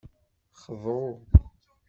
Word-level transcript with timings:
Xḍu. 0.63 1.05